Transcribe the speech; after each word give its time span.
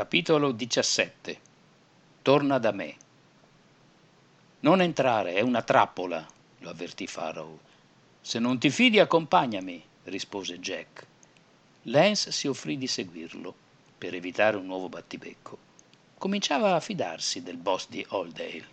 Capitolo 0.00 0.52
17 0.52 1.40
Torna 2.22 2.56
da 2.56 2.72
me. 2.72 2.96
Non 4.60 4.80
entrare, 4.80 5.34
è 5.34 5.42
una 5.42 5.60
trappola, 5.60 6.26
lo 6.60 6.70
avvertì 6.70 7.06
Farrow. 7.06 7.58
Se 8.18 8.38
non 8.38 8.58
ti 8.58 8.70
fidi, 8.70 8.98
accompagnami, 8.98 9.84
rispose 10.04 10.58
Jack. 10.58 11.06
Lance 11.82 12.32
si 12.32 12.48
offrì 12.48 12.78
di 12.78 12.86
seguirlo 12.86 13.54
per 13.98 14.14
evitare 14.14 14.56
un 14.56 14.64
nuovo 14.64 14.88
battibecco. 14.88 15.58
Cominciava 16.16 16.74
a 16.74 16.80
fidarsi 16.80 17.42
del 17.42 17.58
boss 17.58 17.86
di 17.90 18.02
Oldale. 18.08 18.68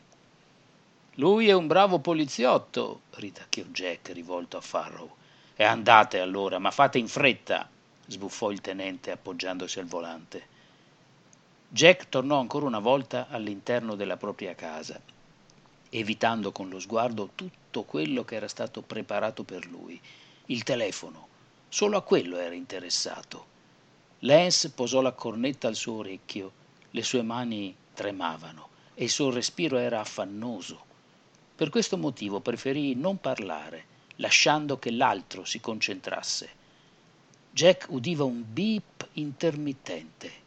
Lui 1.15 1.49
è 1.49 1.53
un 1.53 1.67
bravo 1.67 1.99
poliziotto, 1.99 3.01
ritacchiò 3.15 3.63
Jack 3.63 4.13
rivolto 4.13 4.55
a 4.55 4.61
Farrow. 4.61 5.13
E 5.57 5.65
andate 5.65 6.21
allora, 6.21 6.57
ma 6.57 6.71
fate 6.71 6.97
in 6.99 7.09
fretta, 7.09 7.69
sbuffò 8.05 8.49
il 8.49 8.61
tenente 8.61 9.11
appoggiandosi 9.11 9.79
al 9.79 9.87
volante. 9.87 10.55
Jack 11.69 12.07
tornò 12.07 12.39
ancora 12.39 12.65
una 12.65 12.79
volta 12.79 13.27
all'interno 13.27 13.95
della 13.95 14.15
propria 14.15 14.55
casa, 14.55 15.01
evitando 15.89 16.53
con 16.53 16.69
lo 16.69 16.79
sguardo 16.79 17.31
tutto 17.35 17.83
quello 17.83 18.23
che 18.23 18.35
era 18.35 18.47
stato 18.47 18.81
preparato 18.81 19.43
per 19.43 19.67
lui. 19.67 19.99
Il 20.45 20.63
telefono. 20.63 21.27
Solo 21.67 21.97
a 21.97 22.03
quello 22.03 22.37
era 22.37 22.55
interessato. 22.55 23.55
Lance 24.19 24.71
posò 24.71 25.01
la 25.01 25.11
cornetta 25.11 25.67
al 25.67 25.75
suo 25.75 25.95
orecchio, 25.95 26.53
le 26.91 27.03
sue 27.03 27.21
mani 27.21 27.75
tremavano 27.93 28.69
e 28.93 29.03
il 29.03 29.09
suo 29.09 29.29
respiro 29.29 29.77
era 29.77 29.99
affannoso. 29.99 30.85
Per 31.53 31.69
questo 31.69 31.97
motivo 31.97 32.39
preferì 32.39 32.95
non 32.95 33.19
parlare, 33.19 33.85
lasciando 34.15 34.79
che 34.79 34.91
l'altro 34.91 35.43
si 35.43 35.59
concentrasse. 35.59 36.49
Jack 37.51 37.87
udiva 37.89 38.23
un 38.23 38.41
beep 38.47 39.09
intermittente 39.13 40.45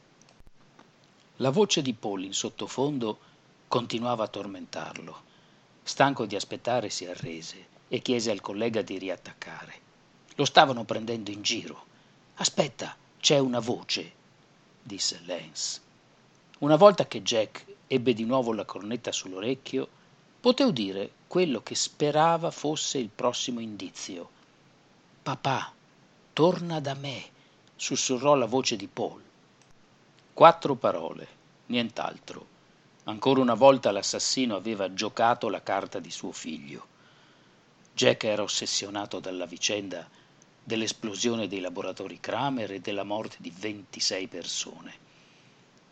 la 1.41 1.49
voce 1.49 1.81
di 1.81 1.95
Paul 1.95 2.25
in 2.25 2.35
sottofondo 2.35 3.19
continuava 3.67 4.25
a 4.25 4.29
tormentarlo. 4.29 5.23
Stanco 5.83 6.27
di 6.27 6.37
aspettare 6.37 6.91
si 6.91 7.07
arrese 7.07 7.67
e 7.89 8.01
chiese 8.03 8.31
al 8.31 8.43
collega 8.43 8.83
di 8.83 8.99
riattaccare. 8.99 9.75
Lo 10.35 10.45
stavano 10.45 10.85
prendendo 10.85 11.31
in 11.31 11.41
giro. 11.41 11.87
Aspetta, 12.35 12.95
c'è 13.19 13.39
una 13.39 13.59
voce, 13.59 14.13
disse 14.83 15.23
Lance. 15.25 15.81
Una 16.59 16.77
volta 16.77 17.07
che 17.07 17.23
Jack 17.23 17.65
ebbe 17.87 18.13
di 18.13 18.25
nuovo 18.25 18.53
la 18.53 18.67
cornetta 18.67 19.11
sull'orecchio, 19.11 19.89
poté 20.41 20.63
udire 20.65 21.11
quello 21.27 21.63
che 21.63 21.75
sperava 21.75 22.51
fosse 22.51 22.99
il 22.99 23.09
prossimo 23.09 23.61
indizio. 23.61 24.29
Papà, 25.23 25.73
torna 26.35 26.81
da 26.81 26.93
me, 26.93 27.25
sussurrò 27.77 28.35
la 28.35 28.47
voce 28.47 28.77
di 28.77 28.87
Paul. 28.87 29.29
Quattro 30.33 30.75
parole, 30.75 31.29
nient'altro. 31.67 32.47
Ancora 33.05 33.41
una 33.41 33.55
volta 33.55 33.91
l'assassino 33.91 34.57
aveva 34.57 34.95
giocato 34.95 35.49
la 35.49 35.63
carta 35.63 35.99
di 35.99 36.11
suo 36.11 36.33
figlio. 36.33 36.87
Jack 37.93 38.25
era 38.25 38.43
ossessionato 38.43 39.21
dalla 39.21 39.45
vicenda 39.45 40.09
dell'esplosione 40.63 41.49
dei 41.49 41.61
laboratori 41.61 42.21
Kramer 42.21 42.73
e 42.73 42.81
della 42.81 43.03
morte 43.03 43.37
di 43.41 43.53
26 43.55 44.27
persone. 44.29 44.95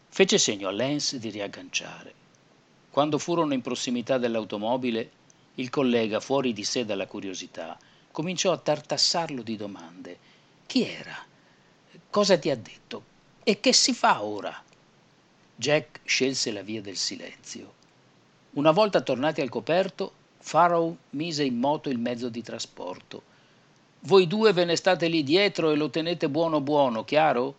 Fece 0.09 0.39
segno 0.39 0.69
a 0.69 0.73
Lance 0.73 1.19
di 1.19 1.29
riagganciare. 1.29 2.15
Quando 2.91 3.19
furono 3.19 3.53
in 3.53 3.61
prossimità 3.61 4.17
dell'automobile, 4.17 5.11
il 5.57 5.69
collega, 5.69 6.21
fuori 6.21 6.53
di 6.53 6.65
sé 6.65 6.85
dalla 6.87 7.07
curiosità, 7.07 7.77
cominciò 8.11 8.53
a 8.53 8.59
tartassarlo 8.59 9.43
di 9.43 9.57
domande. 9.57 10.19
Chi 10.65 10.87
era? 10.87 11.17
Cosa 12.09 12.39
ti 12.39 12.49
ha 12.49 12.57
detto? 12.57 13.17
E 13.49 13.61
che 13.61 13.73
si 13.73 13.95
fa 13.95 14.23
ora? 14.23 14.55
Jack 15.57 16.01
scelse 16.05 16.53
la 16.53 16.61
via 16.61 16.83
del 16.83 16.99
silenzio. 16.99 17.73
Una 18.51 18.73
volta 18.73 19.01
tornati 19.01 19.41
al 19.41 19.49
coperto, 19.49 20.13
Farrow 20.37 20.95
mise 21.13 21.45
in 21.45 21.59
moto 21.59 21.89
il 21.89 21.99
mezzo 21.99 22.29
di 22.29 22.43
trasporto. 22.43 23.23
Voi 24.01 24.27
due 24.27 24.53
ve 24.53 24.67
ne 24.67 24.77
state 24.77 25.09
lì 25.09 25.25
dietro 25.25 25.71
e 25.71 25.77
lo 25.77 25.89
tenete 25.89 26.29
buono 26.29 26.61
buono, 26.61 27.07
chiaro? 27.07 27.55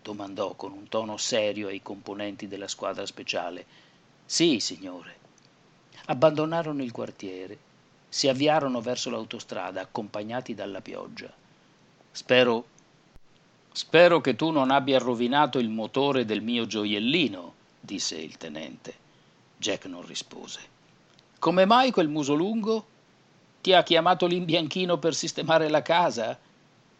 domandò 0.00 0.54
con 0.54 0.70
un 0.70 0.86
tono 0.88 1.16
serio 1.16 1.66
ai 1.66 1.82
componenti 1.82 2.46
della 2.46 2.68
squadra 2.68 3.04
speciale. 3.04 3.66
Sì, 4.24 4.60
signore. 4.60 5.16
Abbandonarono 6.04 6.84
il 6.84 6.92
quartiere, 6.92 7.58
si 8.08 8.28
avviarono 8.28 8.80
verso 8.80 9.10
l'autostrada 9.10 9.80
accompagnati 9.80 10.54
dalla 10.54 10.80
pioggia. 10.80 11.34
Spero 12.12 12.66
Spero 13.74 14.20
che 14.20 14.36
tu 14.36 14.50
non 14.50 14.70
abbia 14.70 14.98
rovinato 14.98 15.58
il 15.58 15.70
motore 15.70 16.26
del 16.26 16.42
mio 16.42 16.66
gioiellino, 16.66 17.54
disse 17.80 18.16
il 18.16 18.36
tenente. 18.36 18.94
Jack 19.56 19.86
non 19.86 20.04
rispose. 20.04 20.60
Come 21.38 21.64
mai 21.64 21.90
quel 21.90 22.08
muso 22.08 22.34
lungo? 22.34 22.86
Ti 23.62 23.72
ha 23.72 23.82
chiamato 23.82 24.26
l'imbianchino 24.26 24.98
per 24.98 25.14
sistemare 25.14 25.70
la 25.70 25.80
casa? 25.80 26.38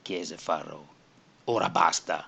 chiese 0.00 0.38
Farrow. 0.38 0.86
Ora 1.44 1.68
basta, 1.68 2.26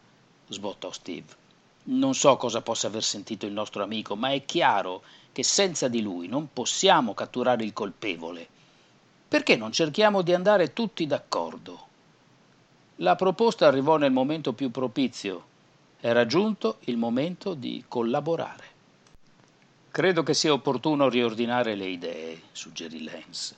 sbottò 0.48 0.92
Steve. 0.92 1.42
Non 1.84 2.14
so 2.14 2.36
cosa 2.36 2.60
possa 2.60 2.88
aver 2.88 3.02
sentito 3.02 3.46
il 3.46 3.52
nostro 3.52 3.82
amico, 3.82 4.14
ma 4.14 4.30
è 4.32 4.44
chiaro 4.44 5.02
che 5.32 5.42
senza 5.42 5.88
di 5.88 6.02
lui 6.02 6.28
non 6.28 6.52
possiamo 6.52 7.14
catturare 7.14 7.64
il 7.64 7.72
colpevole. 7.72 8.46
Perché 9.26 9.56
non 9.56 9.72
cerchiamo 9.72 10.20
di 10.20 10.34
andare 10.34 10.72
tutti 10.72 11.06
d'accordo? 11.06 11.92
La 12.98 13.16
proposta 13.16 13.66
arrivò 13.66 13.96
nel 13.96 14.12
momento 14.12 14.52
più 14.52 14.70
propizio. 14.70 15.52
Era 15.98 16.26
giunto 16.26 16.76
il 16.82 16.96
momento 16.96 17.54
di 17.54 17.84
collaborare. 17.88 18.64
Credo 19.90 20.22
che 20.22 20.32
sia 20.32 20.52
opportuno 20.52 21.08
riordinare 21.08 21.74
le 21.74 21.86
idee, 21.86 22.42
suggerì 22.52 23.02
Lenz. 23.02 23.56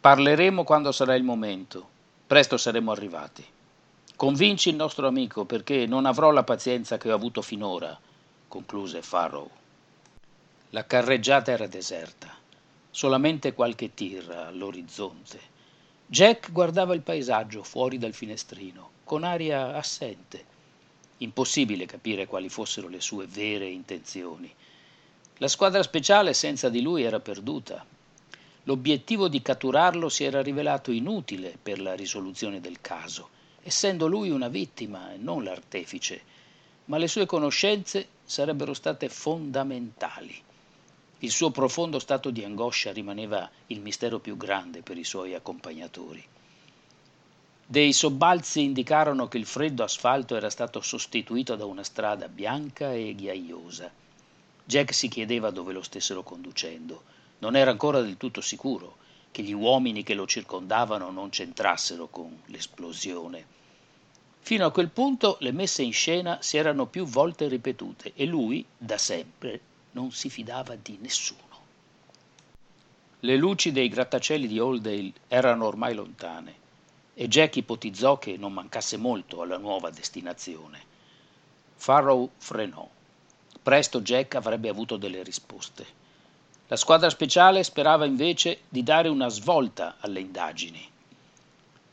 Parleremo 0.00 0.62
quando 0.62 0.92
sarà 0.92 1.16
il 1.16 1.24
momento. 1.24 1.88
Presto 2.28 2.56
saremo 2.56 2.92
arrivati. 2.92 3.44
Convinci 4.14 4.68
il 4.68 4.76
nostro 4.76 5.08
amico 5.08 5.44
perché 5.44 5.86
non 5.86 6.06
avrò 6.06 6.30
la 6.30 6.44
pazienza 6.44 6.96
che 6.96 7.10
ho 7.10 7.14
avuto 7.14 7.42
finora, 7.42 7.98
concluse 8.46 9.02
Farrow. 9.02 9.50
La 10.70 10.86
carreggiata 10.86 11.50
era 11.50 11.66
deserta, 11.66 12.32
solamente 12.90 13.52
qualche 13.52 13.94
tir 13.94 14.30
all'orizzonte. 14.30 15.53
Jack 16.06 16.52
guardava 16.52 16.94
il 16.94 17.00
paesaggio 17.00 17.62
fuori 17.62 17.96
dal 17.96 18.12
finestrino, 18.12 18.90
con 19.04 19.24
aria 19.24 19.74
assente. 19.74 20.44
Impossibile 21.18 21.86
capire 21.86 22.26
quali 22.26 22.50
fossero 22.50 22.88
le 22.88 23.00
sue 23.00 23.26
vere 23.26 23.66
intenzioni. 23.66 24.52
La 25.38 25.48
squadra 25.48 25.82
speciale 25.82 26.34
senza 26.34 26.68
di 26.68 26.82
lui 26.82 27.02
era 27.02 27.20
perduta. 27.20 27.84
L'obiettivo 28.64 29.28
di 29.28 29.40
catturarlo 29.40 30.10
si 30.10 30.24
era 30.24 30.42
rivelato 30.42 30.90
inutile 30.90 31.56
per 31.60 31.80
la 31.80 31.94
risoluzione 31.94 32.60
del 32.60 32.80
caso, 32.82 33.30
essendo 33.62 34.06
lui 34.06 34.28
una 34.28 34.48
vittima 34.48 35.12
e 35.12 35.16
non 35.16 35.42
l'artefice, 35.42 36.22
ma 36.86 36.98
le 36.98 37.08
sue 37.08 37.24
conoscenze 37.24 38.08
sarebbero 38.24 38.74
state 38.74 39.08
fondamentali. 39.08 40.42
Il 41.24 41.30
suo 41.30 41.50
profondo 41.50 41.98
stato 42.00 42.28
di 42.28 42.44
angoscia 42.44 42.92
rimaneva 42.92 43.50
il 43.68 43.80
mistero 43.80 44.18
più 44.18 44.36
grande 44.36 44.82
per 44.82 44.98
i 44.98 45.04
suoi 45.04 45.32
accompagnatori. 45.32 46.22
Dei 47.64 47.94
sobbalzi 47.94 48.62
indicarono 48.62 49.26
che 49.26 49.38
il 49.38 49.46
freddo 49.46 49.82
asfalto 49.82 50.36
era 50.36 50.50
stato 50.50 50.82
sostituito 50.82 51.56
da 51.56 51.64
una 51.64 51.82
strada 51.82 52.28
bianca 52.28 52.92
e 52.92 53.14
ghiaiosa. 53.14 53.90
Jack 54.66 54.92
si 54.92 55.08
chiedeva 55.08 55.48
dove 55.48 55.72
lo 55.72 55.80
stessero 55.80 56.22
conducendo. 56.22 57.02
Non 57.38 57.56
era 57.56 57.70
ancora 57.70 58.02
del 58.02 58.18
tutto 58.18 58.42
sicuro 58.42 58.98
che 59.30 59.42
gli 59.42 59.54
uomini 59.54 60.02
che 60.02 60.12
lo 60.12 60.26
circondavano 60.26 61.10
non 61.10 61.30
c'entrassero 61.30 62.08
con 62.08 62.38
l'esplosione. 62.48 63.46
Fino 64.40 64.66
a 64.66 64.70
quel 64.70 64.90
punto 64.90 65.38
le 65.40 65.52
messe 65.52 65.82
in 65.82 65.94
scena 65.94 66.42
si 66.42 66.58
erano 66.58 66.84
più 66.84 67.06
volte 67.06 67.48
ripetute 67.48 68.12
e 68.14 68.26
lui, 68.26 68.62
da 68.76 68.98
sempre, 68.98 69.72
non 69.94 70.12
si 70.12 70.30
fidava 70.30 70.76
di 70.76 70.98
nessuno. 71.00 71.42
Le 73.20 73.36
luci 73.36 73.72
dei 73.72 73.88
grattacieli 73.88 74.46
di 74.46 74.60
Oldale 74.60 75.12
erano 75.28 75.66
ormai 75.66 75.94
lontane 75.94 76.62
e 77.14 77.26
Jack 77.28 77.56
ipotizzò 77.56 78.18
che 78.18 78.36
non 78.36 78.52
mancasse 78.52 78.96
molto 78.96 79.40
alla 79.40 79.56
nuova 79.56 79.90
destinazione. 79.90 80.92
Farrow 81.74 82.28
frenò. 82.36 82.86
Presto 83.62 84.00
Jack 84.02 84.34
avrebbe 84.34 84.68
avuto 84.68 84.96
delle 84.96 85.22
risposte. 85.22 86.02
La 86.68 86.76
squadra 86.76 87.08
speciale 87.08 87.62
sperava 87.62 88.04
invece 88.04 88.62
di 88.68 88.82
dare 88.82 89.08
una 89.08 89.28
svolta 89.28 89.96
alle 90.00 90.20
indagini. 90.20 90.86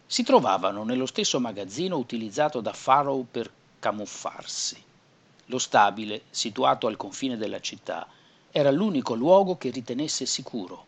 Si 0.06 0.24
trovavano 0.24 0.84
nello 0.84 1.06
stesso 1.06 1.40
magazzino 1.40 1.98
utilizzato 1.98 2.60
da 2.60 2.74
Farrow 2.74 3.26
per 3.30 3.50
camuffarsi. 3.80 4.84
Lo 5.52 5.58
stabile, 5.58 6.22
situato 6.30 6.88
al 6.88 6.96
confine 6.96 7.36
della 7.36 7.60
città, 7.60 8.08
era 8.52 8.72
l'unico 8.72 9.16
luogo 9.16 9.58
che 9.58 9.70
ritenesse 9.70 10.26
sicuro. 10.26 10.86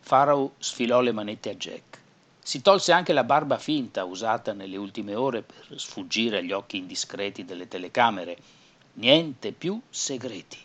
Farrow 0.00 0.54
sfilò 0.56 1.02
le 1.02 1.12
manette 1.12 1.50
a 1.50 1.54
Jack. 1.54 2.00
Si 2.40 2.62
tolse 2.62 2.92
anche 2.92 3.12
la 3.12 3.24
barba 3.24 3.58
finta 3.58 4.04
usata 4.04 4.54
nelle 4.54 4.78
ultime 4.78 5.14
ore 5.14 5.42
per 5.42 5.78
sfuggire 5.78 6.38
agli 6.38 6.52
occhi 6.52 6.78
indiscreti 6.78 7.44
delle 7.44 7.68
telecamere, 7.68 8.38
Niente 8.94 9.52
più 9.52 9.78
segreti. 9.90 10.58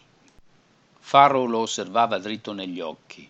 Farrow 1.00 1.46
lo 1.46 1.60
osservava 1.60 2.18
dritto 2.20 2.54
negli 2.54 2.80
occhi, 2.80 3.30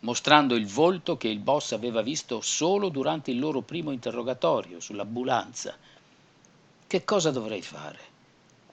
mostrando 0.00 0.54
il 0.54 0.66
volto 0.66 1.16
che 1.16 1.28
il 1.28 1.38
boss 1.38 1.72
aveva 1.72 2.02
visto 2.02 2.42
solo 2.42 2.90
durante 2.90 3.30
il 3.30 3.38
loro 3.38 3.62
primo 3.62 3.90
interrogatorio 3.90 4.80
sull'ambulanza. 4.80 5.74
Che 6.86 7.04
cosa 7.04 7.30
dovrei 7.30 7.62
fare? 7.62 8.07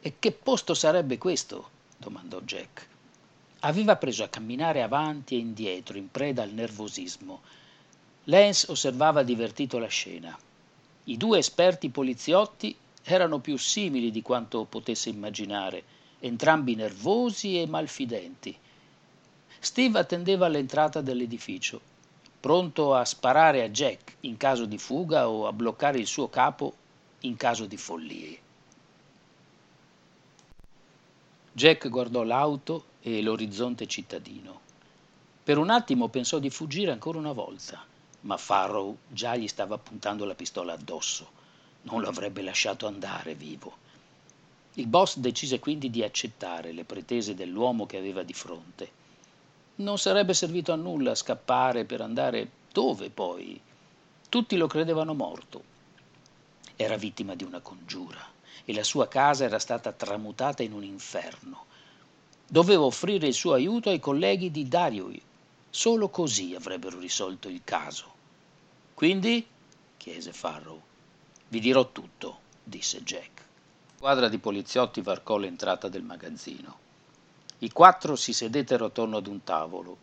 E 0.06 0.18
che 0.20 0.32
posto 0.32 0.76
sarebbe 0.76 1.18
questo? 1.18 1.70
domandò 1.98 2.40
Jack. 2.42 2.88
Aveva 3.62 3.96
preso 3.96 4.24
a 4.24 4.28
camminare 4.28 4.84
avanti 4.84 5.34
e 5.34 5.40
indietro, 5.40 5.98
in 5.98 6.12
preda 6.12 6.44
al 6.44 6.52
nervosismo. 6.52 7.42
Lance 8.26 8.70
osservava 8.70 9.24
divertito 9.24 9.80
la 9.80 9.88
scena. 9.88 10.38
I 11.06 11.18
due 11.18 11.40
esperti 11.40 11.90
poliziotti 11.90 12.78
erano 13.02 13.40
più 13.40 13.58
simili 13.58 14.12
di 14.12 14.22
quanto 14.22 14.66
potesse 14.66 15.10
immaginare, 15.10 15.84
entrambi 16.20 16.76
nervosi 16.76 17.60
e 17.60 17.66
malfidenti. 17.66 18.56
Steve 19.58 19.98
attendeva 19.98 20.46
all'entrata 20.46 21.02
dell'edificio, 21.02 21.82
pronto 22.40 22.94
a 22.94 23.04
sparare 23.06 23.64
a 23.64 23.70
Jack 23.70 24.18
in 24.20 24.38
caso 24.38 24.66
di 24.66 24.78
fuga 24.78 25.28
o 25.28 25.48
a 25.48 25.52
bloccare 25.52 25.98
il 25.98 26.06
suo 26.06 26.30
capo 26.30 26.76
in 27.22 27.36
caso 27.38 27.66
di 27.66 27.78
follie. 27.78 28.44
Jack 31.56 31.88
guardò 31.88 32.24
l'auto 32.24 32.88
e 33.00 33.22
l'orizzonte 33.22 33.88
cittadino. 33.88 34.60
Per 35.42 35.58
un 35.58 35.70
attimo 35.70 36.10
pensò 36.10 36.38
di 36.38 36.50
fuggire 36.50 36.92
ancora 36.92 37.18
una 37.18 37.32
volta 37.32 37.82
ma 38.26 38.36
Farrow 38.36 38.98
già 39.08 39.38
gli 39.38 39.48
stava 39.48 39.78
puntando 39.78 40.26
la 40.26 40.36
pistola 40.36 40.74
addosso. 40.74 41.44
Non 41.84 42.02
lo 42.02 42.10
avrebbe 42.10 42.42
lasciato 42.42 42.88
andare 42.88 43.36
vivo. 43.36 43.78
Il 44.74 44.88
boss 44.88 45.18
decise 45.18 45.60
quindi 45.60 45.90
di 45.90 46.04
accettare 46.04 46.74
le 46.74 46.84
pretese 46.84 47.36
dell'uomo 47.36 47.86
che 47.86 47.98
aveva 47.98 48.24
di 48.24 48.34
fronte. 48.34 49.04
Non 49.76 49.98
sarebbe 49.98 50.34
servito 50.34 50.74
a 50.74 50.76
nulla 50.76 51.16
scappare 51.16 51.86
per 51.86 52.02
andare 52.02 52.50
dove 52.72 53.10
poi? 53.10 53.62
Tutti 54.28 54.58
lo 54.58 54.68
credevano 54.68 55.14
morto. 55.14 55.64
Era 56.76 56.98
vittima 56.98 57.34
di 57.34 57.46
una 57.46 57.62
congiura 57.62 58.34
e 58.64 58.74
la 58.74 58.84
sua 58.84 59.08
casa 59.08 59.44
era 59.44 59.60
stata 59.60 59.92
tramutata 59.92 60.64
in 60.64 60.74
un 60.74 60.84
inferno. 60.84 61.66
Doveva 62.48 62.84
offrire 62.84 63.28
il 63.28 63.34
suo 63.34 63.54
aiuto 63.54 63.90
ai 63.90 64.00
colleghi 64.00 64.52
di 64.52 64.68
Dariui. 64.68 65.22
Solo 65.70 66.10
così 66.10 66.56
avrebbero 66.56 67.00
risolto 67.00 67.50
il 67.50 67.62
caso. 67.64 68.14
Quindi? 68.94 69.46
chiese 69.98 70.32
Farrow. 70.32 70.82
Vi 71.48 71.60
dirò 71.60 71.92
tutto, 71.92 72.40
disse 72.64 73.04
Jack. 73.04 73.34
La 73.36 73.98
squadra 73.98 74.30
di 74.30 74.38
poliziotti 74.38 75.02
varcò 75.02 75.38
l'entrata 75.38 75.90
del 75.90 76.04
magazzino. 76.04 76.78
I 77.60 77.72
quattro 77.72 78.16
si 78.16 78.34
sedettero 78.34 78.86
attorno 78.86 79.18
ad 79.18 79.28
un 79.28 79.44
tavolo. 79.44 79.98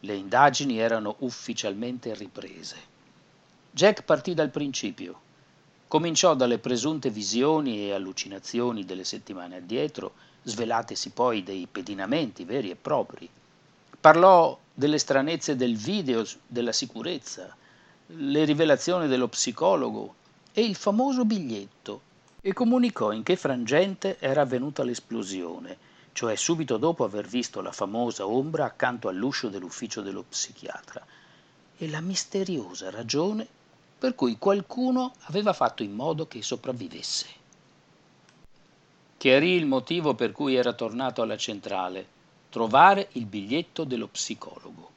Le 0.00 0.14
indagini 0.14 0.78
erano 0.78 1.16
ufficialmente 1.20 2.14
riprese. 2.14 2.76
Jack 3.70 4.02
partì 4.02 4.34
dal 4.34 4.50
principio. 4.50 5.20
Cominciò 5.88 6.34
dalle 6.34 6.58
presunte 6.58 7.08
visioni 7.08 7.86
e 7.86 7.94
allucinazioni 7.94 8.84
delle 8.84 9.04
settimane 9.04 9.56
addietro, 9.56 10.12
svelatesi 10.42 11.08
poi 11.12 11.42
dei 11.42 11.66
pedinamenti 11.66 12.44
veri 12.44 12.68
e 12.68 12.76
propri. 12.76 13.26
Parlò 13.98 14.58
delle 14.74 14.98
stranezze 14.98 15.56
del 15.56 15.76
video 15.76 16.26
della 16.46 16.72
sicurezza, 16.72 17.56
le 18.08 18.44
rivelazioni 18.44 19.08
dello 19.08 19.28
psicologo 19.28 20.14
e 20.52 20.62
il 20.62 20.74
famoso 20.74 21.24
biglietto 21.24 22.02
e 22.42 22.52
comunicò 22.52 23.10
in 23.12 23.22
che 23.22 23.36
frangente 23.36 24.18
era 24.18 24.42
avvenuta 24.42 24.84
l'esplosione, 24.84 25.78
cioè 26.12 26.36
subito 26.36 26.76
dopo 26.76 27.02
aver 27.04 27.26
visto 27.26 27.62
la 27.62 27.72
famosa 27.72 28.26
ombra 28.26 28.66
accanto 28.66 29.08
all'uscio 29.08 29.48
dell'ufficio 29.48 30.02
dello 30.02 30.24
psichiatra, 30.28 31.02
e 31.78 31.88
la 31.88 32.00
misteriosa 32.02 32.90
ragione 32.90 33.56
per 33.98 34.14
cui 34.14 34.38
qualcuno 34.38 35.12
aveva 35.22 35.52
fatto 35.52 35.82
in 35.82 35.92
modo 35.92 36.26
che 36.28 36.42
sopravvivesse. 36.42 37.26
Chiarì 39.16 39.52
il 39.52 39.66
motivo 39.66 40.14
per 40.14 40.30
cui 40.30 40.54
era 40.54 40.72
tornato 40.72 41.22
alla 41.22 41.36
centrale, 41.36 42.06
trovare 42.50 43.08
il 43.12 43.26
biglietto 43.26 43.82
dello 43.82 44.06
psicologo. 44.06 44.90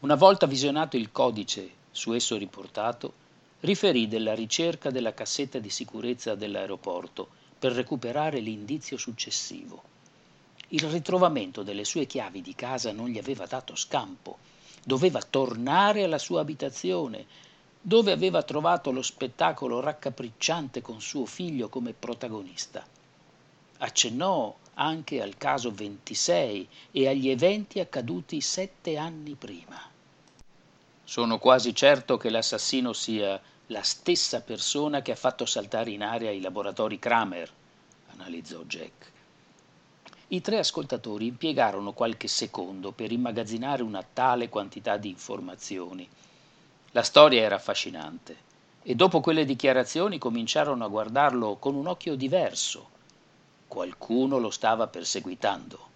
Una 0.00 0.14
volta 0.14 0.46
visionato 0.46 0.96
il 0.96 1.10
codice 1.10 1.68
su 1.90 2.12
esso 2.12 2.36
riportato, 2.36 3.12
riferì 3.60 4.06
della 4.06 4.34
ricerca 4.34 4.90
della 4.90 5.12
cassetta 5.12 5.58
di 5.58 5.68
sicurezza 5.68 6.34
dell'aeroporto 6.34 7.28
per 7.58 7.72
recuperare 7.72 8.38
l'indizio 8.38 8.96
successivo. 8.96 9.82
Il 10.68 10.84
ritrovamento 10.84 11.62
delle 11.62 11.84
sue 11.84 12.06
chiavi 12.06 12.40
di 12.40 12.54
casa 12.54 12.92
non 12.92 13.08
gli 13.08 13.18
aveva 13.18 13.44
dato 13.46 13.74
scampo. 13.74 14.38
Doveva 14.84 15.20
tornare 15.20 16.04
alla 16.04 16.18
sua 16.18 16.40
abitazione, 16.40 17.26
dove 17.80 18.12
aveva 18.12 18.42
trovato 18.42 18.90
lo 18.90 19.02
spettacolo 19.02 19.80
raccapricciante 19.80 20.82
con 20.82 21.00
suo 21.00 21.24
figlio 21.24 21.68
come 21.68 21.94
protagonista. 21.94 22.84
Accennò 23.78 24.54
anche 24.74 25.22
al 25.22 25.36
caso 25.36 25.70
26 25.72 26.68
e 26.90 27.08
agli 27.08 27.28
eventi 27.28 27.80
accaduti 27.80 28.40
sette 28.40 28.96
anni 28.96 29.34
prima. 29.34 29.80
Sono 31.04 31.38
quasi 31.38 31.74
certo 31.74 32.16
che 32.16 32.30
l'assassino 32.30 32.92
sia 32.92 33.40
la 33.68 33.82
stessa 33.82 34.42
persona 34.42 35.00
che 35.00 35.12
ha 35.12 35.16
fatto 35.16 35.46
saltare 35.46 35.90
in 35.90 36.02
aria 36.02 36.30
i 36.30 36.40
laboratori 36.40 36.98
Kramer, 36.98 37.50
analizzò 38.12 38.62
Jack. 38.62 39.12
I 40.28 40.40
tre 40.40 40.58
ascoltatori 40.58 41.26
impiegarono 41.26 41.92
qualche 41.92 42.28
secondo 42.28 42.92
per 42.92 43.10
immagazzinare 43.10 43.82
una 43.82 44.04
tale 44.04 44.48
quantità 44.48 44.96
di 44.96 45.08
informazioni. 45.08 46.08
La 46.92 47.02
storia 47.02 47.42
era 47.42 47.56
affascinante 47.56 48.48
e 48.82 48.94
dopo 48.94 49.20
quelle 49.20 49.44
dichiarazioni 49.44 50.18
cominciarono 50.18 50.84
a 50.84 50.88
guardarlo 50.88 51.56
con 51.56 51.74
un 51.74 51.86
occhio 51.86 52.16
diverso. 52.16 52.88
Qualcuno 53.68 54.38
lo 54.38 54.50
stava 54.50 54.86
perseguitando. 54.86 55.88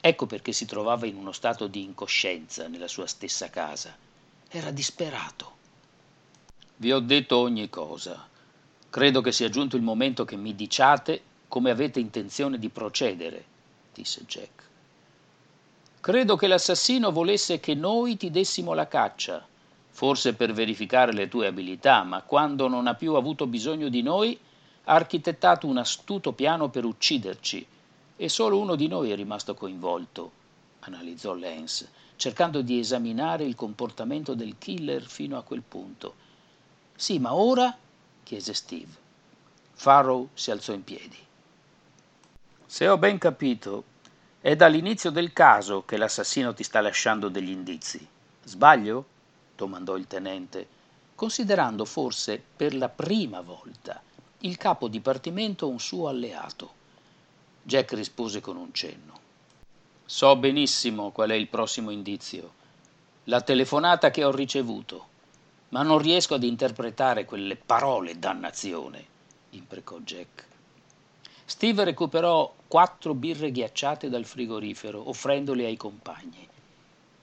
Ecco 0.00 0.26
perché 0.26 0.52
si 0.52 0.64
trovava 0.64 1.06
in 1.06 1.16
uno 1.16 1.32
stato 1.32 1.66
di 1.66 1.82
incoscienza 1.82 2.68
nella 2.68 2.88
sua 2.88 3.06
stessa 3.06 3.50
casa 3.50 4.10
era 4.54 4.70
disperato. 4.70 5.56
Vi 6.76 6.92
ho 6.92 7.00
detto 7.00 7.38
ogni 7.38 7.70
cosa. 7.70 8.28
Credo 8.90 9.22
che 9.22 9.32
sia 9.32 9.48
giunto 9.48 9.76
il 9.76 9.82
momento 9.82 10.26
che 10.26 10.36
mi 10.36 10.54
diciate 10.54 11.22
come 11.48 11.70
avete 11.70 12.00
intenzione 12.00 12.58
di 12.58 12.68
procedere, 12.68 13.44
disse 13.94 14.24
Jack. 14.26 14.62
Credo 16.00 16.36
che 16.36 16.46
l'assassino 16.48 17.10
volesse 17.12 17.60
che 17.60 17.74
noi 17.74 18.18
ti 18.18 18.30
dessimo 18.30 18.74
la 18.74 18.88
caccia, 18.88 19.46
forse 19.92 20.34
per 20.34 20.52
verificare 20.52 21.12
le 21.12 21.28
tue 21.28 21.46
abilità, 21.46 22.02
ma 22.02 22.22
quando 22.22 22.66
non 22.66 22.86
ha 22.86 22.94
più 22.94 23.14
avuto 23.14 23.46
bisogno 23.46 23.88
di 23.88 24.02
noi, 24.02 24.38
ha 24.84 24.94
architettato 24.94 25.66
un 25.68 25.78
astuto 25.78 26.32
piano 26.32 26.68
per 26.68 26.84
ucciderci 26.84 27.64
e 28.16 28.28
solo 28.28 28.58
uno 28.58 28.74
di 28.74 28.88
noi 28.88 29.12
è 29.12 29.14
rimasto 29.14 29.54
coinvolto, 29.54 30.32
analizzò 30.80 31.34
Lance 31.34 32.00
cercando 32.22 32.62
di 32.62 32.78
esaminare 32.78 33.42
il 33.42 33.56
comportamento 33.56 34.34
del 34.34 34.54
killer 34.56 35.02
fino 35.02 35.36
a 35.36 35.42
quel 35.42 35.62
punto. 35.66 36.14
Sì, 36.94 37.18
ma 37.18 37.34
ora? 37.34 37.76
chiese 38.22 38.54
Steve. 38.54 38.92
Farrow 39.72 40.28
si 40.32 40.52
alzò 40.52 40.72
in 40.72 40.84
piedi. 40.84 41.18
Se 42.64 42.86
ho 42.86 42.96
ben 42.96 43.18
capito, 43.18 43.82
è 44.40 44.54
dall'inizio 44.54 45.10
del 45.10 45.32
caso 45.32 45.84
che 45.84 45.96
l'assassino 45.96 46.54
ti 46.54 46.62
sta 46.62 46.80
lasciando 46.80 47.28
degli 47.28 47.50
indizi. 47.50 48.06
Sbaglio? 48.44 49.06
Domandò 49.56 49.96
il 49.96 50.06
tenente, 50.06 50.66
considerando 51.14 51.84
forse 51.84 52.42
per 52.56 52.74
la 52.74 52.88
prima 52.88 53.40
volta 53.40 54.00
il 54.40 54.56
capo 54.56 54.88
dipartimento 54.88 55.68
un 55.68 55.78
suo 55.78 56.08
alleato. 56.08 56.80
Jack 57.62 57.92
rispose 57.92 58.40
con 58.40 58.56
un 58.56 58.72
cenno. 58.72 59.20
So 60.04 60.34
benissimo 60.36 61.10
qual 61.10 61.30
è 61.30 61.34
il 61.34 61.48
prossimo 61.48 61.90
indizio. 61.90 62.60
La 63.24 63.40
telefonata 63.40 64.10
che 64.10 64.24
ho 64.24 64.32
ricevuto. 64.32 65.06
Ma 65.68 65.82
non 65.82 65.98
riesco 65.98 66.34
ad 66.34 66.42
interpretare 66.42 67.24
quelle 67.24 67.56
parole, 67.56 68.18
dannazione, 68.18 69.06
imprecò 69.50 69.98
Jack. 70.00 70.46
Steve 71.44 71.84
recuperò 71.84 72.52
quattro 72.66 73.14
birre 73.14 73.50
ghiacciate 73.50 74.08
dal 74.08 74.24
frigorifero, 74.24 75.08
offrendole 75.08 75.64
ai 75.64 75.76
compagni. 75.76 76.48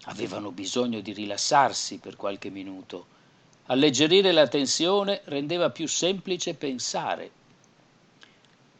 Avevano 0.06 0.52
bisogno 0.52 1.02
di 1.02 1.12
rilassarsi 1.12 1.98
per 1.98 2.16
qualche 2.16 2.50
minuto. 2.50 3.18
Alleggerire 3.66 4.32
la 4.32 4.48
tensione 4.48 5.22
rendeva 5.26 5.70
più 5.70 5.88
semplice 5.88 6.54
pensare. 6.54 7.30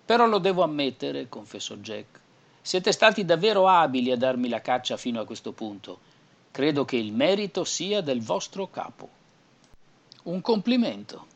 Però 0.06 0.26
lo 0.26 0.40
devo 0.40 0.64
ammettere, 0.64 1.30
confessò 1.30 1.76
Jack. 1.76 2.20
Siete 2.62 2.92
stati 2.92 3.26
davvero 3.26 3.68
abili 3.68 4.12
a 4.12 4.18
darmi 4.18 4.50
la 4.50 4.62
caccia 4.62 4.98
fino 4.98 5.20
a 5.20 5.26
questo 5.26 5.52
punto. 5.52 6.00
Credo 6.52 6.86
che 6.86 6.98
il 6.98 7.14
merito 7.14 7.64
sia 7.64 8.02
del 8.02 8.22
vostro 8.22 8.70
capo. 8.70 9.10
Un 10.24 10.42
complimento. 10.42 11.28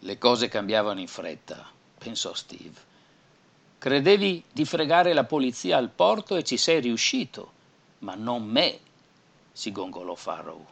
Le 0.00 0.18
cose 0.18 0.48
cambiavano 0.48 1.00
in 1.00 1.08
fretta, 1.08 1.66
pensò 1.98 2.34
Steve. 2.34 2.92
Credevi 3.78 4.44
di 4.52 4.64
fregare 4.64 5.12
la 5.12 5.24
polizia 5.24 5.76
al 5.76 5.90
porto 5.90 6.36
e 6.36 6.44
ci 6.44 6.56
sei 6.56 6.80
riuscito, 6.80 7.52
ma 8.00 8.14
non 8.14 8.44
me, 8.44 8.78
si 9.56 9.70
gongolò 9.70 10.16
Farrow. 10.16 10.66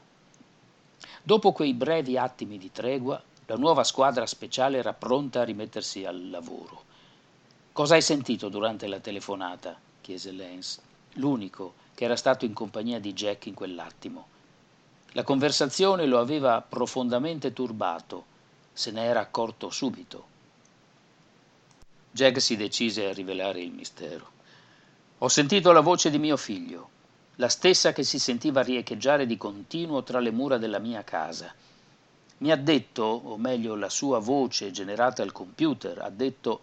Dopo 1.23 1.53
quei 1.53 1.73
brevi 1.73 2.19
attimi 2.19 2.59
di 2.59 2.73
tregua, 2.73 3.23
la 3.47 3.55
nuova 3.55 3.85
squadra 3.85 4.27
speciale 4.27 4.79
era 4.79 4.93
pronta 4.93 5.41
a 5.41 5.45
rimettersi 5.45 6.05
al 6.05 6.31
lavoro. 6.31 6.83
Cosa 7.71 7.95
hai 7.95 8.03
sentito 8.03 8.49
durante 8.49 8.89
la 8.89 8.99
telefonata? 8.99 9.79
chiese 10.01 10.33
Lance, 10.33 10.81
l'unico 11.15 11.75
che 11.95 12.05
era 12.05 12.17
stato 12.17 12.45
in 12.45 12.53
compagnia 12.53 12.99
di 12.99 13.13
Jack 13.13 13.47
in 13.47 13.55
quell'attimo. 13.55 14.27
La 15.13 15.23
conversazione 15.23 16.07
lo 16.07 16.19
aveva 16.19 16.61
profondamente 16.61 17.53
turbato, 17.53 18.25
se 18.73 18.91
ne 18.91 19.05
era 19.05 19.21
accorto 19.21 19.71
subito. 19.71 20.27
Jack 22.11 22.41
si 22.41 22.57
decise 22.57 23.07
a 23.07 23.13
rivelare 23.13 23.61
il 23.61 23.71
mistero. 23.71 24.29
Ho 25.19 25.29
sentito 25.29 25.71
la 25.71 25.81
voce 25.81 26.11
di 26.11 26.19
mio 26.19 26.37
figlio 26.37 26.92
la 27.37 27.49
stessa 27.49 27.93
che 27.93 28.03
si 28.03 28.19
sentiva 28.19 28.63
riecheggiare 28.63 29.27
di 29.27 29.37
continuo 29.37 30.03
tra 30.03 30.21
le 30.21 30.31
mura 30.31 30.59
della 30.59 30.79
mia 30.79 31.03
casa. 31.03 31.53
Mi 32.39 32.51
ha 32.51 32.57
detto, 32.57 33.03
o 33.03 33.37
meglio 33.39 33.75
la 33.75 33.89
sua 33.89 34.19
voce 34.19 34.71
generata 34.71 35.23
al 35.23 35.33
computer, 35.33 35.99
ha 36.03 36.11
detto 36.11 36.61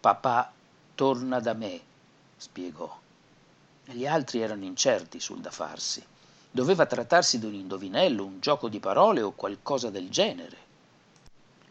papà 0.00 0.52
torna 0.94 1.40
da 1.40 1.52
me, 1.52 1.80
spiegò. 2.36 2.98
Gli 3.84 4.06
altri 4.06 4.40
erano 4.40 4.64
incerti 4.64 5.20
sul 5.20 5.40
da 5.40 5.50
farsi. 5.50 6.04
Doveva 6.50 6.86
trattarsi 6.86 7.38
di 7.38 7.46
un 7.46 7.54
indovinello, 7.54 8.24
un 8.24 8.40
gioco 8.40 8.68
di 8.68 8.80
parole 8.80 9.20
o 9.20 9.32
qualcosa 9.32 9.90
del 9.90 10.08
genere. 10.08 10.56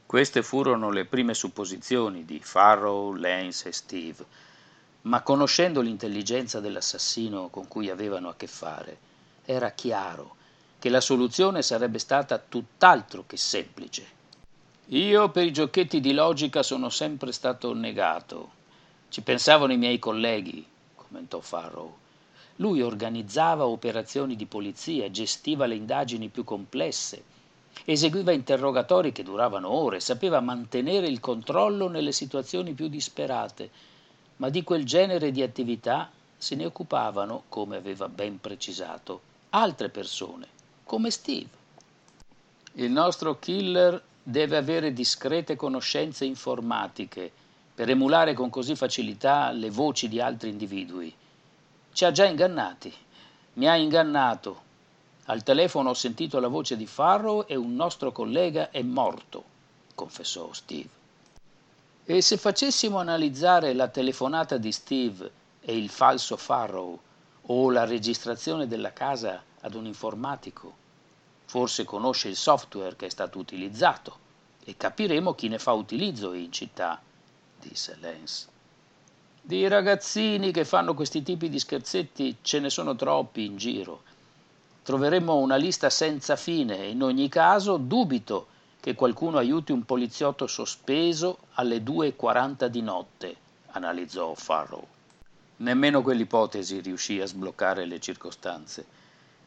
Queste 0.05 0.43
furono 0.43 0.89
le 0.89 1.05
prime 1.05 1.33
supposizioni 1.33 2.23
di 2.23 2.39
Farrow, 2.39 3.13
Lance 3.13 3.69
e 3.69 3.73
Steve 3.73 4.25
ma 5.07 5.21
conoscendo 5.21 5.79
l'intelligenza 5.79 6.59
dell'assassino 6.59 7.47
con 7.47 7.67
cui 7.69 7.89
avevano 7.89 8.27
a 8.27 8.35
che 8.35 8.47
fare, 8.47 8.97
era 9.45 9.71
chiaro 9.71 10.35
che 10.79 10.89
la 10.89 10.99
soluzione 10.99 11.61
sarebbe 11.61 11.97
stata 11.97 12.37
tutt'altro 12.37 13.23
che 13.25 13.37
semplice. 13.37 14.05
Io 14.87 15.29
per 15.29 15.45
i 15.45 15.53
giochetti 15.53 16.01
di 16.01 16.13
logica 16.13 16.61
sono 16.61 16.89
sempre 16.89 17.31
stato 17.31 17.73
negato. 17.73 18.51
Ci 19.07 19.21
pensavano 19.21 19.71
i 19.71 19.77
miei 19.77 19.97
colleghi, 19.97 20.65
commentò 20.95 21.39
Farrow. 21.39 21.95
Lui 22.57 22.81
organizzava 22.81 23.65
operazioni 23.65 24.35
di 24.35 24.45
polizia, 24.45 25.09
gestiva 25.09 25.67
le 25.67 25.75
indagini 25.75 26.27
più 26.27 26.43
complesse, 26.43 27.23
eseguiva 27.85 28.33
interrogatori 28.33 29.13
che 29.13 29.23
duravano 29.23 29.69
ore, 29.69 30.01
sapeva 30.01 30.41
mantenere 30.41 31.07
il 31.07 31.21
controllo 31.21 31.87
nelle 31.87 32.11
situazioni 32.11 32.73
più 32.73 32.89
disperate 32.89 33.95
ma 34.37 34.49
di 34.49 34.63
quel 34.63 34.83
genere 34.83 35.31
di 35.31 35.41
attività 35.41 36.09
se 36.37 36.55
ne 36.55 36.65
occupavano, 36.65 37.43
come 37.49 37.77
aveva 37.77 38.07
ben 38.07 38.39
precisato, 38.39 39.21
altre 39.49 39.89
persone, 39.89 40.47
come 40.83 41.09
Steve. 41.09 41.49
Il 42.73 42.91
nostro 42.91 43.39
killer 43.39 44.01
deve 44.21 44.57
avere 44.57 44.93
discrete 44.93 45.55
conoscenze 45.55 46.25
informatiche 46.25 47.31
per 47.73 47.89
emulare 47.89 48.33
con 48.33 48.49
così 48.49 48.75
facilità 48.75 49.51
le 49.51 49.69
voci 49.69 50.07
di 50.07 50.19
altri 50.19 50.49
individui. 50.49 51.13
Ci 51.91 52.05
ha 52.05 52.11
già 52.11 52.25
ingannati. 52.25 52.93
Mi 53.53 53.67
ha 53.67 53.75
ingannato. 53.75 54.65
Al 55.25 55.43
telefono 55.43 55.89
ho 55.89 55.93
sentito 55.93 56.39
la 56.39 56.47
voce 56.47 56.77
di 56.77 56.85
Farrow 56.85 57.45
e 57.47 57.55
un 57.55 57.75
nostro 57.75 58.11
collega 58.11 58.69
è 58.69 58.81
morto, 58.83 59.43
confessò 59.95 60.53
Steve. 60.53 60.96
E 62.09 62.21
se 62.21 62.37
facessimo 62.37 62.99
analizzare 62.99 63.73
la 63.73 63.89
telefonata 63.89 64.55
di 64.55 64.71
Steve 64.71 65.29
e 65.59 65.75
il 65.75 65.89
falso 65.89 66.37
Farrow 66.37 66.97
o 67.47 67.69
la 67.69 67.83
registrazione 67.83 68.65
della 68.65 68.93
casa 68.93 69.43
ad 69.59 69.73
un 69.73 69.85
informatico, 69.85 70.73
forse 71.43 71.83
conosce 71.83 72.29
il 72.29 72.37
software 72.37 72.95
che 72.95 73.07
è 73.07 73.09
stato 73.09 73.39
utilizzato 73.39 74.19
e 74.63 74.77
capiremo 74.77 75.33
chi 75.33 75.49
ne 75.49 75.59
fa 75.59 75.73
utilizzo 75.73 76.31
in 76.31 76.49
città, 76.49 77.01
disse 77.59 77.97
Lance. 77.99 78.47
Di 79.41 79.67
ragazzini 79.67 80.53
che 80.53 80.63
fanno 80.63 80.93
questi 80.93 81.21
tipi 81.23 81.49
di 81.49 81.59
scherzetti 81.59 82.37
ce 82.41 82.59
ne 82.61 82.69
sono 82.69 82.95
troppi 82.95 83.43
in 83.43 83.57
giro. 83.57 84.03
Troveremo 84.81 85.35
una 85.35 85.57
lista 85.57 85.89
senza 85.89 86.37
fine 86.37 86.77
e 86.77 86.89
in 86.89 87.03
ogni 87.03 87.27
caso 87.27 87.75
dubito 87.75 88.47
che 88.79 88.95
qualcuno 88.95 89.37
aiuti 89.37 89.71
un 89.71 89.83
poliziotto 89.83 90.47
sospeso 90.47 91.39
alle 91.53 91.83
2.40 91.83 92.65
di 92.67 92.81
notte, 92.81 93.35
analizzò 93.71 94.33
Farrow. 94.33 94.85
Nemmeno 95.57 96.01
quell'ipotesi 96.01 96.79
riuscì 96.79 97.19
a 97.19 97.25
sbloccare 97.25 97.85
le 97.85 97.99
circostanze. 97.99 98.85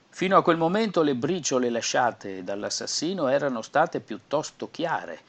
Fino 0.09 0.37
a 0.37 0.43
quel 0.43 0.57
momento 0.57 1.03
le 1.03 1.15
briciole 1.15 1.71
lasciate 1.71 2.43
dall'assassino 2.43 3.29
erano 3.29 3.63
state 3.63 4.01
piuttosto 4.01 4.69
chiare, 4.71 5.21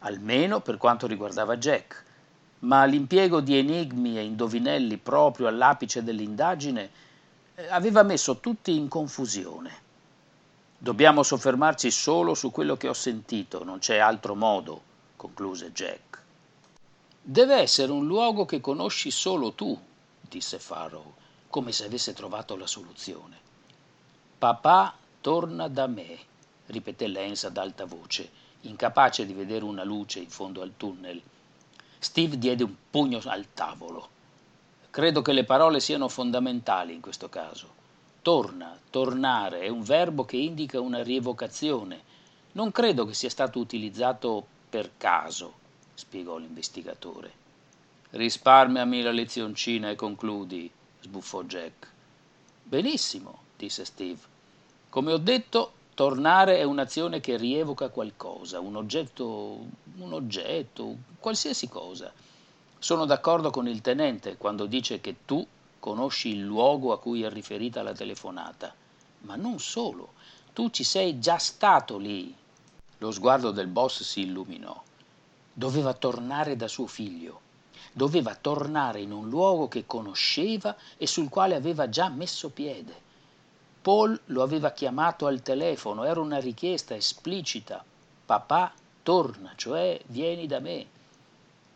almeno 0.00 0.60
per 0.60 0.76
quanto 0.76 1.06
riguardava 1.06 1.56
Jack, 1.56 2.04
ma 2.60 2.84
l'impiego 2.84 3.40
di 3.40 3.58
enigmi 3.58 4.16
e 4.16 4.22
indovinelli 4.22 4.96
proprio 4.96 5.48
all'apice 5.48 6.02
dell'indagine 6.02 6.90
eh, 7.54 7.66
aveva 7.68 8.02
messo 8.02 8.38
tutti 8.38 8.74
in 8.74 8.88
confusione. 8.88 9.86
Dobbiamo 10.80 11.24
soffermarci 11.24 11.90
solo 11.90 12.34
su 12.34 12.52
quello 12.52 12.76
che 12.76 12.86
ho 12.86 12.92
sentito, 12.92 13.64
non 13.64 13.80
c'è 13.80 13.98
altro 13.98 14.36
modo, 14.36 14.80
concluse 15.16 15.72
Jack. 15.72 16.22
Deve 17.20 17.56
essere 17.56 17.90
un 17.90 18.06
luogo 18.06 18.44
che 18.44 18.60
conosci 18.60 19.10
solo 19.10 19.54
tu, 19.54 19.76
disse 20.20 20.60
Farrow, 20.60 21.14
come 21.48 21.72
se 21.72 21.84
avesse 21.84 22.12
trovato 22.12 22.56
la 22.56 22.68
soluzione. 22.68 23.36
Papà 24.38 24.94
torna 25.20 25.66
da 25.66 25.88
me, 25.88 26.16
ripeté 26.66 27.08
Lance 27.08 27.48
ad 27.48 27.56
alta 27.56 27.84
voce, 27.84 28.30
incapace 28.60 29.26
di 29.26 29.32
vedere 29.32 29.64
una 29.64 29.82
luce 29.82 30.20
in 30.20 30.30
fondo 30.30 30.62
al 30.62 30.74
tunnel. 30.76 31.20
Steve 31.98 32.38
diede 32.38 32.62
un 32.62 32.74
pugno 32.88 33.20
al 33.24 33.46
tavolo. 33.52 34.08
Credo 34.90 35.22
che 35.22 35.32
le 35.32 35.42
parole 35.42 35.80
siano 35.80 36.08
fondamentali 36.08 36.94
in 36.94 37.00
questo 37.00 37.28
caso. 37.28 37.77
Torna, 38.28 38.78
tornare, 38.90 39.60
è 39.60 39.68
un 39.68 39.82
verbo 39.82 40.26
che 40.26 40.36
indica 40.36 40.78
una 40.82 41.02
rievocazione. 41.02 42.02
Non 42.52 42.70
credo 42.72 43.06
che 43.06 43.14
sia 43.14 43.30
stato 43.30 43.58
utilizzato 43.58 44.46
per 44.68 44.90
caso, 44.98 45.54
spiegò 45.94 46.36
l'investigatore. 46.36 47.32
Risparmiami 48.10 49.00
la 49.00 49.12
lezioncina 49.12 49.88
e 49.88 49.94
concludi, 49.94 50.70
sbuffò 51.00 51.42
Jack. 51.44 51.90
Benissimo, 52.64 53.44
disse 53.56 53.86
Steve. 53.86 54.20
Come 54.90 55.14
ho 55.14 55.18
detto, 55.18 55.72
tornare 55.94 56.58
è 56.58 56.64
un'azione 56.64 57.20
che 57.20 57.38
rievoca 57.38 57.88
qualcosa, 57.88 58.60
un 58.60 58.76
oggetto, 58.76 59.58
un 59.96 60.12
oggetto, 60.12 60.96
qualsiasi 61.18 61.66
cosa. 61.66 62.12
Sono 62.78 63.06
d'accordo 63.06 63.48
con 63.48 63.66
il 63.66 63.80
tenente 63.80 64.36
quando 64.36 64.66
dice 64.66 65.00
che 65.00 65.16
tu 65.24 65.46
conosci 65.78 66.28
il 66.28 66.42
luogo 66.42 66.92
a 66.92 66.98
cui 66.98 67.22
è 67.22 67.30
riferita 67.30 67.82
la 67.82 67.92
telefonata, 67.92 68.74
ma 69.20 69.36
non 69.36 69.58
solo, 69.58 70.12
tu 70.52 70.70
ci 70.70 70.84
sei 70.84 71.18
già 71.18 71.38
stato 71.38 71.98
lì. 71.98 72.34
Lo 72.98 73.10
sguardo 73.10 73.50
del 73.50 73.68
boss 73.68 74.02
si 74.02 74.22
illuminò. 74.22 74.82
Doveva 75.52 75.94
tornare 75.94 76.56
da 76.56 76.68
suo 76.68 76.86
figlio, 76.86 77.40
doveva 77.92 78.34
tornare 78.34 79.00
in 79.00 79.12
un 79.12 79.28
luogo 79.28 79.68
che 79.68 79.86
conosceva 79.86 80.76
e 80.96 81.06
sul 81.06 81.28
quale 81.28 81.54
aveva 81.54 81.88
già 81.88 82.08
messo 82.08 82.50
piede. 82.50 83.06
Paul 83.80 84.20
lo 84.26 84.42
aveva 84.42 84.72
chiamato 84.72 85.26
al 85.26 85.42
telefono, 85.42 86.04
era 86.04 86.20
una 86.20 86.38
richiesta 86.38 86.94
esplicita. 86.94 87.84
Papà, 88.26 88.72
torna, 89.02 89.52
cioè 89.56 90.00
vieni 90.06 90.46
da 90.46 90.58
me. 90.58 90.86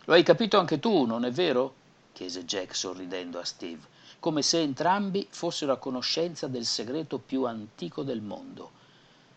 Lo 0.05 0.13
hai 0.13 0.23
capito 0.23 0.59
anche 0.59 0.79
tu, 0.79 1.05
non 1.05 1.25
è 1.25 1.31
vero? 1.31 1.75
Chiese 2.13 2.45
Jack 2.45 2.75
sorridendo 2.75 3.39
a 3.39 3.45
Steve 3.45 3.91
come 4.23 4.43
se 4.43 4.61
entrambi 4.61 5.27
fossero 5.29 5.73
a 5.73 5.79
conoscenza 5.79 6.47
del 6.47 6.65
segreto 6.65 7.19
più 7.19 7.45
antico 7.45 8.05
del 8.05 8.21
mondo. 8.21 8.71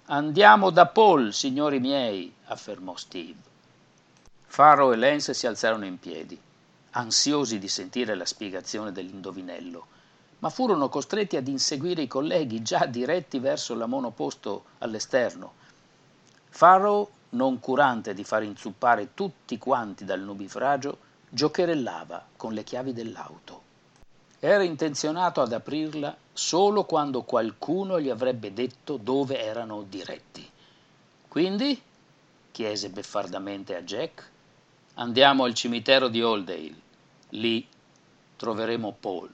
Andiamo 0.05 0.70
da 0.70 0.86
Paul, 0.86 1.34
signori 1.34 1.79
miei, 1.79 2.32
affermò 2.46 2.96
Steve. 2.96 3.39
Faro 4.46 4.94
e 4.94 4.96
Lance 4.96 5.34
si 5.34 5.48
alzarono 5.48 5.86
in 5.86 5.98
piedi, 5.98 6.39
ansiosi 6.91 7.58
di 7.58 7.67
sentire 7.67 8.13
la 8.13 8.27
spiegazione 8.27 8.91
dell'indovinello, 8.91 9.88
ma 10.38 10.51
furono 10.51 10.88
costretti 10.88 11.36
ad 11.36 11.48
inseguire 11.48 12.03
i 12.03 12.08
colleghi 12.08 12.62
già 12.62 12.86
diretti 12.86 13.39
verso 13.39 13.74
la 13.74 13.88
monoposto 13.88 14.65
all'esterno. 14.77 15.53
Farrow, 16.50 17.10
non 17.29 17.60
curante 17.60 18.13
di 18.13 18.24
far 18.24 18.44
inzuppare 18.44 19.15
tutti 19.15 19.58
quanti 19.58 20.05
dal 20.05 20.22
nubifragio, 20.22 21.00
giocherellava 21.35 22.27
con 22.37 22.53
le 22.53 22.63
chiavi 22.63 22.93
dell'auto. 22.93 23.61
Era 24.39 24.63
intenzionato 24.63 25.41
ad 25.41 25.51
aprirla 25.51 26.15
solo 26.31 26.85
quando 26.85 27.23
qualcuno 27.23 27.99
gli 27.99 28.09
avrebbe 28.09 28.53
detto 28.53 28.95
dove 28.95 29.43
erano 29.43 29.83
diretti. 29.83 30.49
Quindi? 31.27 31.81
chiese 32.51 32.89
beffardamente 32.89 33.75
a 33.75 33.81
Jack. 33.81 34.31
Andiamo 34.93 35.43
al 35.43 35.53
cimitero 35.53 36.07
di 36.07 36.23
Oldale. 36.23 36.73
Lì 37.31 37.67
troveremo 38.37 38.95
Paul. 38.97 39.29